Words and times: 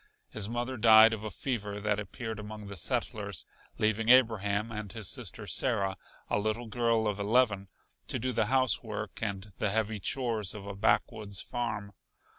His 0.31 0.49
mother 0.49 0.77
died 0.77 1.13
of 1.13 1.23
a 1.23 1.29
fever 1.29 1.79
that 1.79 1.99
appeared 1.99 2.39
among 2.39 2.65
the 2.65 2.75
settlers, 2.75 3.45
leaving 3.77 4.09
Abraham 4.09 4.71
and 4.71 4.91
his 4.91 5.07
sister 5.07 5.45
Sarah, 5.45 5.95
a 6.27 6.39
little 6.39 6.65
girl 6.65 7.07
of 7.07 7.19
eleven, 7.19 7.67
to 8.07 8.17
do 8.17 8.31
the 8.33 8.47
housework 8.47 9.19
and 9.21 9.53
the 9.57 9.69
heavy 9.69 9.99
chores 9.99 10.55
of 10.55 10.65
a 10.65 10.73
backwoods 10.75 11.39
farm. 11.39 11.91